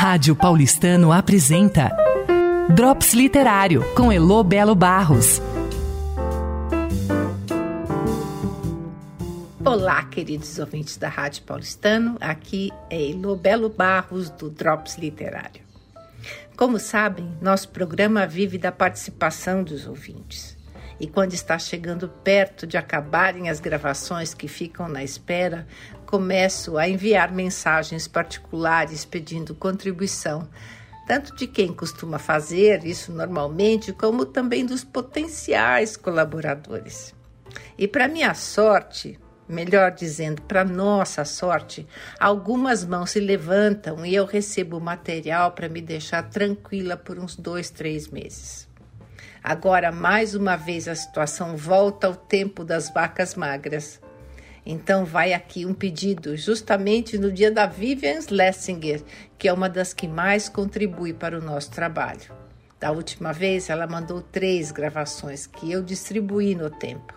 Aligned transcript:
Rádio 0.00 0.36
Paulistano 0.36 1.10
apresenta 1.10 1.90
Drops 2.72 3.14
Literário 3.14 3.82
com 3.96 4.12
Elo 4.12 4.44
Belo 4.44 4.72
Barros. 4.72 5.42
Olá, 9.64 10.04
queridos 10.04 10.56
ouvintes 10.60 10.96
da 10.96 11.08
Rádio 11.08 11.42
Paulistano. 11.42 12.16
Aqui 12.20 12.70
é 12.88 13.10
Elo 13.10 13.34
Belo 13.34 13.68
Barros 13.68 14.30
do 14.30 14.48
Drops 14.48 14.96
Literário. 14.98 15.62
Como 16.56 16.78
sabem, 16.78 17.36
nosso 17.42 17.68
programa 17.70 18.24
vive 18.24 18.56
da 18.56 18.70
participação 18.70 19.64
dos 19.64 19.84
ouvintes. 19.84 20.56
E 21.00 21.08
quando 21.08 21.32
está 21.32 21.58
chegando 21.58 22.08
perto 22.08 22.68
de 22.68 22.76
acabarem 22.76 23.50
as 23.50 23.58
gravações 23.58 24.32
que 24.32 24.46
ficam 24.46 24.88
na 24.88 25.02
espera, 25.02 25.66
começo 26.08 26.78
a 26.78 26.88
enviar 26.88 27.30
mensagens 27.30 28.08
particulares 28.08 29.04
pedindo 29.04 29.54
contribuição, 29.54 30.48
tanto 31.06 31.36
de 31.36 31.46
quem 31.46 31.70
costuma 31.70 32.18
fazer 32.18 32.82
isso 32.86 33.12
normalmente, 33.12 33.92
como 33.92 34.24
também 34.24 34.64
dos 34.64 34.82
potenciais 34.82 35.98
colaboradores. 35.98 37.14
E 37.76 37.86
para 37.86 38.08
minha 38.08 38.32
sorte, 38.32 39.20
melhor 39.46 39.90
dizendo, 39.90 40.40
para 40.40 40.64
nossa 40.64 41.26
sorte, 41.26 41.86
algumas 42.18 42.86
mãos 42.86 43.10
se 43.10 43.20
levantam 43.20 44.06
e 44.06 44.14
eu 44.14 44.24
recebo 44.24 44.80
material 44.80 45.52
para 45.52 45.68
me 45.68 45.82
deixar 45.82 46.22
tranquila 46.22 46.96
por 46.96 47.18
uns 47.18 47.36
dois, 47.36 47.68
três 47.68 48.08
meses. 48.08 48.66
Agora, 49.44 49.92
mais 49.92 50.34
uma 50.34 50.56
vez, 50.56 50.88
a 50.88 50.94
situação 50.94 51.54
volta 51.54 52.06
ao 52.06 52.14
tempo 52.14 52.64
das 52.64 52.88
vacas 52.88 53.34
magras. 53.34 54.00
Então, 54.64 55.04
vai 55.04 55.32
aqui 55.32 55.64
um 55.64 55.74
pedido, 55.74 56.36
justamente 56.36 57.16
no 57.16 57.32
dia 57.32 57.50
da 57.50 57.66
Vivian 57.66 58.20
Schlesinger, 58.20 59.02
que 59.38 59.48
é 59.48 59.52
uma 59.52 59.68
das 59.68 59.92
que 59.92 60.06
mais 60.06 60.48
contribui 60.48 61.12
para 61.12 61.38
o 61.38 61.42
nosso 61.42 61.70
trabalho. 61.70 62.32
Da 62.78 62.92
última 62.92 63.32
vez, 63.32 63.70
ela 63.70 63.86
mandou 63.86 64.22
três 64.22 64.70
gravações 64.70 65.46
que 65.46 65.72
eu 65.72 65.82
distribuí 65.82 66.54
no 66.54 66.70
tempo. 66.70 67.12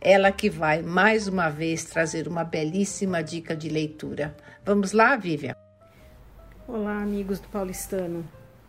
Ela 0.00 0.30
que 0.30 0.50
vai 0.50 0.82
mais 0.82 1.26
uma 1.26 1.48
vez 1.48 1.84
trazer 1.84 2.28
uma 2.28 2.44
belíssima 2.44 3.22
dica 3.22 3.56
de 3.56 3.68
leitura. 3.68 4.36
Vamos 4.64 4.92
lá, 4.92 5.16
Vivian? 5.16 5.56
Olá, 6.68 7.02
amigos 7.02 7.40
do 7.40 7.48
Paulistano. 7.48 8.24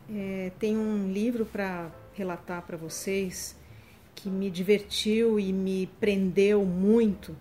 É, 0.09 0.51
tem 0.57 0.77
um 0.77 1.11
livro 1.11 1.45
para 1.45 1.91
relatar 2.13 2.61
para 2.61 2.77
vocês 2.77 3.55
que 4.15 4.29
me 4.29 4.49
divertiu 4.49 5.39
e 5.39 5.51
me 5.51 5.87
prendeu 5.99 6.65
muito 6.65 7.35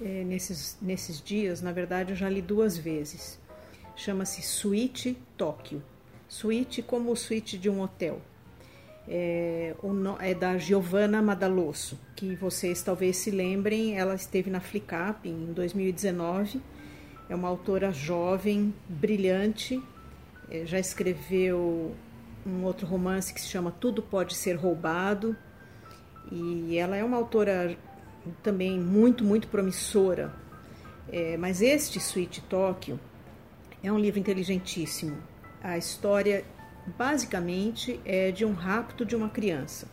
é, 0.00 0.24
nesses, 0.24 0.76
nesses 0.80 1.20
dias. 1.20 1.60
Na 1.60 1.72
verdade, 1.72 2.12
eu 2.12 2.16
já 2.16 2.28
li 2.28 2.42
duas 2.42 2.76
vezes. 2.76 3.38
Chama-se 3.96 4.42
Suíte 4.42 5.16
Tóquio. 5.36 5.82
Suíte 6.28 6.82
como 6.82 7.14
suíte 7.14 7.56
de 7.56 7.70
um 7.70 7.80
hotel. 7.80 8.20
É, 9.06 9.74
é, 10.20 10.34
da 10.34 10.56
Giovanna 10.56 11.20
Madalosso, 11.20 11.98
que 12.16 12.34
vocês 12.34 12.82
talvez 12.82 13.18
se 13.18 13.30
lembrem, 13.30 13.98
ela 13.98 14.14
esteve 14.14 14.50
na 14.50 14.60
Flicap 14.60 15.28
em 15.28 15.52
2019. 15.52 16.60
É 17.28 17.34
uma 17.34 17.48
autora 17.48 17.92
jovem, 17.92 18.74
brilhante, 18.88 19.82
é, 20.50 20.64
já 20.64 20.78
escreveu 20.78 21.94
um 22.46 22.64
outro 22.64 22.86
romance 22.86 23.32
que 23.32 23.40
se 23.40 23.48
chama 23.48 23.70
Tudo 23.70 24.02
Pode 24.02 24.34
Ser 24.34 24.54
Roubado. 24.54 25.36
E 26.30 26.76
ela 26.76 26.96
é 26.96 27.04
uma 27.04 27.16
autora 27.16 27.76
também 28.42 28.78
muito, 28.78 29.24
muito 29.24 29.48
promissora. 29.48 30.32
É, 31.10 31.36
mas 31.36 31.60
este 31.60 31.98
Sweet 31.98 32.42
Tóquio 32.42 32.98
é 33.82 33.92
um 33.92 33.98
livro 33.98 34.18
inteligentíssimo. 34.18 35.16
A 35.62 35.76
história, 35.78 36.44
basicamente, 36.96 38.00
é 38.04 38.30
de 38.30 38.44
um 38.44 38.52
rapto 38.52 39.04
de 39.04 39.14
uma 39.14 39.28
criança. 39.28 39.88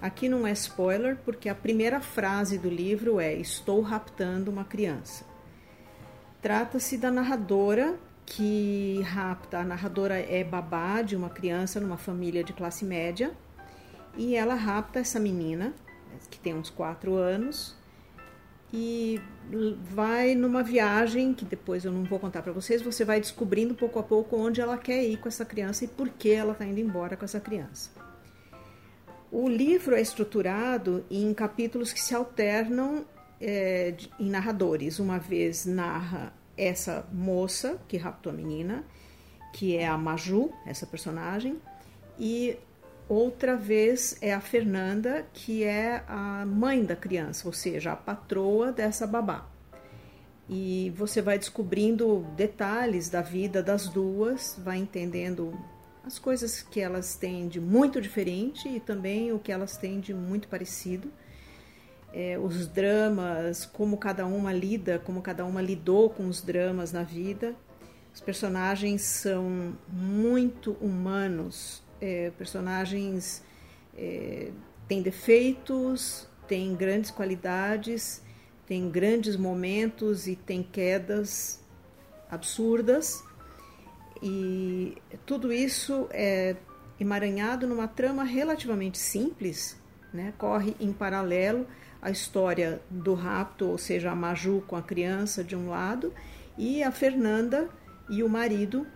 Aqui 0.00 0.28
não 0.28 0.46
é 0.46 0.52
spoiler, 0.52 1.16
porque 1.24 1.48
a 1.48 1.54
primeira 1.54 2.00
frase 2.00 2.58
do 2.58 2.70
livro 2.70 3.20
é: 3.20 3.34
Estou 3.34 3.80
raptando 3.80 4.50
uma 4.50 4.64
criança. 4.64 5.24
Trata-se 6.40 6.96
da 6.96 7.10
narradora 7.10 7.98
que 8.24 9.02
rapta. 9.02 9.58
A 9.58 9.64
narradora 9.64 10.18
é 10.18 10.42
babá 10.42 11.02
de 11.02 11.16
uma 11.16 11.28
criança 11.28 11.80
numa 11.80 11.98
família 11.98 12.42
de 12.42 12.52
classe 12.52 12.84
média 12.84 13.32
e 14.16 14.34
ela 14.34 14.54
rapta 14.54 15.00
essa 15.00 15.20
menina, 15.20 15.72
que 16.30 16.38
tem 16.38 16.54
uns 16.54 16.70
quatro 16.70 17.14
anos, 17.14 17.76
e 18.72 19.20
vai 19.82 20.34
numa 20.34 20.62
viagem 20.62 21.34
que 21.34 21.44
depois 21.44 21.84
eu 21.84 21.90
não 21.90 22.04
vou 22.04 22.20
contar 22.20 22.40
para 22.42 22.52
vocês. 22.52 22.80
Você 22.82 23.04
vai 23.04 23.20
descobrindo 23.20 23.74
pouco 23.74 23.98
a 23.98 24.02
pouco 24.02 24.36
onde 24.36 24.60
ela 24.60 24.78
quer 24.78 25.02
ir 25.02 25.16
com 25.16 25.28
essa 25.28 25.44
criança 25.44 25.84
e 25.84 25.88
por 25.88 26.08
que 26.08 26.30
ela 26.30 26.52
está 26.52 26.64
indo 26.64 26.78
embora 26.78 27.16
com 27.16 27.24
essa 27.24 27.40
criança. 27.40 27.90
O 29.32 29.48
livro 29.48 29.94
é 29.94 30.00
estruturado 30.00 31.04
em 31.10 31.32
capítulos 31.34 31.92
que 31.92 32.00
se 32.00 32.14
alternam 32.14 33.04
é, 33.40 33.94
em 34.18 34.30
narradores. 34.30 35.00
Uma 35.00 35.18
vez 35.18 35.66
narra 35.66 36.32
essa 36.56 37.08
moça 37.12 37.80
que 37.88 37.96
raptou 37.96 38.32
a 38.32 38.36
menina, 38.36 38.84
que 39.52 39.76
é 39.76 39.86
a 39.86 39.98
Maju, 39.98 40.52
essa 40.64 40.86
personagem, 40.86 41.60
e 42.18 42.56
outra 43.12 43.56
vez 43.56 44.16
é 44.20 44.32
a 44.32 44.40
Fernanda, 44.40 45.26
que 45.32 45.64
é 45.64 46.04
a 46.06 46.46
mãe 46.46 46.84
da 46.84 46.94
criança, 46.94 47.46
ou 47.46 47.52
seja, 47.52 47.92
a 47.92 47.96
patroa 47.96 48.72
dessa 48.72 49.06
babá. 49.06 49.48
E 50.48 50.92
você 50.96 51.20
vai 51.20 51.38
descobrindo 51.38 52.26
detalhes 52.36 53.08
da 53.08 53.20
vida 53.20 53.62
das 53.62 53.88
duas, 53.88 54.58
vai 54.62 54.78
entendendo 54.78 55.52
as 56.04 56.18
coisas 56.18 56.62
que 56.62 56.80
elas 56.80 57.14
têm 57.14 57.48
de 57.48 57.60
muito 57.60 58.00
diferente 58.00 58.68
e 58.68 58.80
também 58.80 59.32
o 59.32 59.38
que 59.38 59.52
elas 59.52 59.76
têm 59.76 60.00
de 60.00 60.14
muito 60.14 60.48
parecido 60.48 61.10
é, 62.12 62.38
os 62.38 62.66
dramas, 62.66 63.64
como 63.66 63.96
cada 63.96 64.26
uma 64.26 64.52
lida, 64.52 64.98
como 64.98 65.22
cada 65.22 65.44
uma 65.44 65.62
lidou 65.62 66.10
com 66.10 66.26
os 66.26 66.42
dramas 66.42 66.92
na 66.92 67.02
vida. 67.02 67.54
Os 68.12 68.20
personagens 68.20 69.02
são 69.02 69.76
muito 69.88 70.72
humanos, 70.80 71.82
é, 72.00 72.30
personagens 72.36 73.42
é, 73.96 74.50
têm 74.88 75.02
defeitos, 75.02 76.26
têm 76.48 76.74
grandes 76.74 77.10
qualidades, 77.10 78.22
têm 78.66 78.90
grandes 78.90 79.36
momentos 79.36 80.26
e 80.26 80.34
têm 80.36 80.62
quedas 80.62 81.62
absurdas. 82.30 83.22
E 84.22 84.96
tudo 85.24 85.52
isso 85.52 86.08
é 86.10 86.56
emaranhado 86.98 87.66
numa 87.66 87.88
trama 87.88 88.24
relativamente 88.24 88.98
simples, 88.98 89.80
né? 90.12 90.34
corre 90.36 90.76
em 90.78 90.92
paralelo 90.92 91.66
a 92.02 92.10
história 92.10 92.80
do 92.90 93.14
rapto, 93.14 93.66
ou 93.66 93.78
seja, 93.78 94.10
a 94.10 94.14
Maju 94.14 94.62
com 94.66 94.76
a 94.76 94.82
criança 94.82 95.44
de 95.44 95.54
um 95.54 95.68
lado 95.68 96.12
e 96.56 96.82
a 96.82 96.90
Fernanda 96.90 97.68
e 98.08 98.22
o 98.22 98.28
marido 98.28 98.86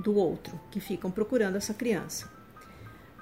do 0.00 0.14
outro, 0.14 0.58
que 0.70 0.80
ficam 0.80 1.10
procurando 1.10 1.56
essa 1.56 1.74
criança. 1.74 2.30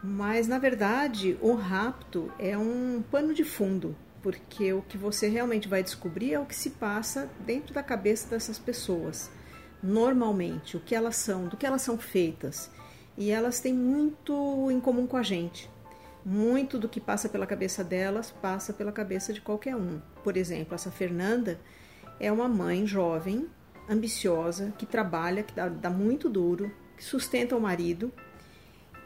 Mas 0.02 0.46
na 0.46 0.58
verdade, 0.58 1.36
o 1.40 1.54
rapto 1.54 2.32
é 2.38 2.56
um 2.56 3.02
pano 3.10 3.34
de 3.34 3.44
fundo, 3.44 3.96
porque 4.22 4.72
o 4.72 4.82
que 4.82 4.96
você 4.96 5.28
realmente 5.28 5.68
vai 5.68 5.82
descobrir 5.82 6.34
é 6.34 6.40
o 6.40 6.46
que 6.46 6.54
se 6.54 6.70
passa 6.70 7.28
dentro 7.44 7.74
da 7.74 7.82
cabeça 7.82 8.28
dessas 8.28 8.58
pessoas. 8.58 9.30
Normalmente, 9.82 10.76
o 10.76 10.80
que 10.80 10.94
elas 10.94 11.16
são, 11.16 11.46
do 11.46 11.56
que 11.56 11.66
elas 11.66 11.82
são 11.82 11.98
feitas. 11.98 12.70
E 13.16 13.30
elas 13.30 13.60
têm 13.60 13.74
muito 13.74 14.70
em 14.70 14.80
comum 14.80 15.06
com 15.06 15.16
a 15.16 15.22
gente. 15.22 15.68
Muito 16.24 16.78
do 16.78 16.88
que 16.88 17.00
passa 17.00 17.28
pela 17.28 17.46
cabeça 17.46 17.82
delas 17.82 18.30
passa 18.30 18.72
pela 18.72 18.92
cabeça 18.92 19.32
de 19.32 19.40
qualquer 19.40 19.74
um. 19.74 20.00
Por 20.22 20.36
exemplo, 20.36 20.74
essa 20.74 20.90
Fernanda 20.90 21.58
é 22.20 22.30
uma 22.30 22.48
mãe 22.48 22.86
jovem, 22.86 23.48
ambiciosa, 23.88 24.72
que 24.76 24.86
trabalha, 24.86 25.42
que 25.42 25.54
dá, 25.54 25.68
dá 25.68 25.90
muito 25.90 26.28
duro, 26.28 26.70
que 26.96 27.04
sustenta 27.04 27.56
o 27.56 27.60
marido 27.60 28.12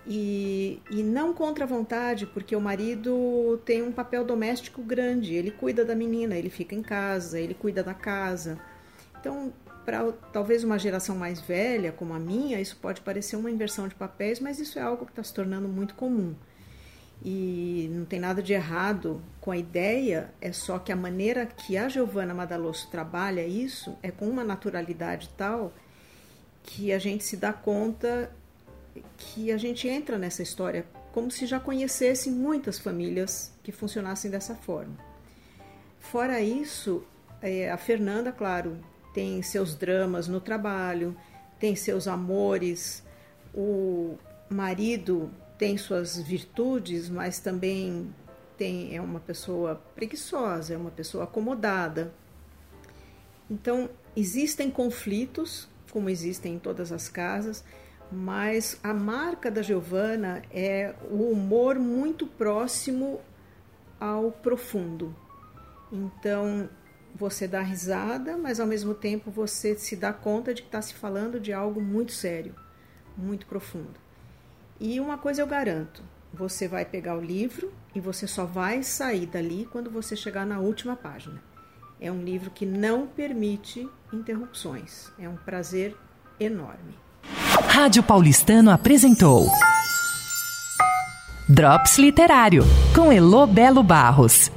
e, 0.06 0.80
e, 0.90 1.02
não 1.02 1.32
contra 1.32 1.64
a 1.64 1.66
vontade, 1.66 2.26
porque 2.26 2.56
o 2.56 2.60
marido 2.60 3.60
tem 3.64 3.82
um 3.82 3.92
papel 3.92 4.24
doméstico 4.24 4.82
grande. 4.82 5.34
Ele 5.34 5.50
cuida 5.50 5.84
da 5.84 5.94
menina, 5.94 6.36
ele 6.36 6.50
fica 6.50 6.74
em 6.74 6.82
casa, 6.82 7.38
ele 7.38 7.54
cuida 7.54 7.82
da 7.82 7.94
casa. 7.94 8.58
Então, 9.20 9.52
para 9.84 10.10
talvez 10.32 10.64
uma 10.64 10.78
geração 10.78 11.14
mais 11.14 11.40
velha, 11.40 11.92
como 11.92 12.14
a 12.14 12.18
minha, 12.18 12.60
isso 12.60 12.76
pode 12.76 13.00
parecer 13.00 13.36
uma 13.36 13.50
inversão 13.50 13.86
de 13.86 13.94
papéis, 13.94 14.40
mas 14.40 14.58
isso 14.58 14.78
é 14.78 14.82
algo 14.82 15.04
que 15.04 15.12
está 15.12 15.22
se 15.22 15.32
tornando 15.32 15.68
muito 15.68 15.94
comum 15.94 16.34
e 17.24 17.88
não 17.92 18.04
tem 18.04 18.18
nada 18.18 18.42
de 18.42 18.52
errado 18.52 19.22
com 19.40 19.52
a 19.52 19.56
ideia, 19.56 20.32
é 20.40 20.52
só 20.52 20.78
que 20.78 20.90
a 20.90 20.96
maneira 20.96 21.46
que 21.46 21.76
a 21.76 21.88
Giovanna 21.88 22.34
Madalosso 22.34 22.90
trabalha 22.90 23.46
isso 23.46 23.96
é 24.02 24.10
com 24.10 24.28
uma 24.28 24.42
naturalidade 24.42 25.28
tal 25.36 25.72
que 26.64 26.92
a 26.92 26.98
gente 26.98 27.24
se 27.24 27.36
dá 27.36 27.52
conta 27.52 28.30
que 29.16 29.52
a 29.52 29.56
gente 29.56 29.88
entra 29.88 30.18
nessa 30.18 30.42
história 30.42 30.84
como 31.12 31.30
se 31.30 31.46
já 31.46 31.60
conhecesse 31.60 32.30
muitas 32.30 32.78
famílias 32.78 33.52
que 33.62 33.70
funcionassem 33.70 34.30
dessa 34.30 34.54
forma. 34.54 34.96
Fora 36.00 36.40
isso, 36.40 37.04
é, 37.40 37.70
a 37.70 37.76
Fernanda, 37.76 38.32
claro, 38.32 38.78
tem 39.12 39.42
seus 39.42 39.74
dramas 39.74 40.26
no 40.26 40.40
trabalho, 40.40 41.16
tem 41.60 41.76
seus 41.76 42.08
amores, 42.08 43.04
o 43.54 44.16
marido 44.48 45.30
tem 45.62 45.78
suas 45.78 46.20
virtudes, 46.20 47.08
mas 47.08 47.38
também 47.38 48.12
tem 48.58 48.96
é 48.96 49.00
uma 49.00 49.20
pessoa 49.20 49.80
preguiçosa, 49.94 50.74
é 50.74 50.76
uma 50.76 50.90
pessoa 50.90 51.22
acomodada. 51.22 52.12
Então, 53.48 53.88
existem 54.16 54.68
conflitos, 54.68 55.68
como 55.92 56.10
existem 56.10 56.54
em 56.54 56.58
todas 56.58 56.90
as 56.90 57.08
casas, 57.08 57.64
mas 58.10 58.76
a 58.82 58.92
marca 58.92 59.52
da 59.52 59.62
Giovana 59.62 60.42
é 60.50 60.96
o 61.08 61.30
humor 61.30 61.78
muito 61.78 62.26
próximo 62.26 63.20
ao 64.00 64.32
profundo. 64.32 65.14
Então, 65.92 66.68
você 67.14 67.46
dá 67.46 67.62
risada, 67.62 68.36
mas 68.36 68.58
ao 68.58 68.66
mesmo 68.66 68.94
tempo 68.94 69.30
você 69.30 69.76
se 69.76 69.94
dá 69.94 70.12
conta 70.12 70.52
de 70.52 70.62
que 70.62 70.66
está 70.66 70.82
se 70.82 70.94
falando 70.94 71.38
de 71.38 71.52
algo 71.52 71.80
muito 71.80 72.10
sério, 72.10 72.52
muito 73.16 73.46
profundo. 73.46 74.02
E 74.82 74.98
uma 74.98 75.16
coisa 75.16 75.40
eu 75.40 75.46
garanto: 75.46 76.02
você 76.34 76.66
vai 76.66 76.84
pegar 76.84 77.16
o 77.16 77.20
livro 77.20 77.72
e 77.94 78.00
você 78.00 78.26
só 78.26 78.44
vai 78.44 78.82
sair 78.82 79.26
dali 79.26 79.68
quando 79.70 79.88
você 79.88 80.16
chegar 80.16 80.44
na 80.44 80.58
última 80.58 80.96
página. 80.96 81.40
É 82.00 82.10
um 82.10 82.24
livro 82.24 82.50
que 82.50 82.66
não 82.66 83.06
permite 83.06 83.88
interrupções. 84.12 85.12
É 85.20 85.28
um 85.28 85.36
prazer 85.36 85.96
enorme. 86.40 86.98
Rádio 87.68 88.02
Paulistano 88.02 88.72
apresentou 88.72 89.46
Drops 91.48 91.96
Literário 91.98 92.64
com 92.92 93.12
Elo 93.12 93.46
Belo 93.46 93.84
Barros. 93.84 94.50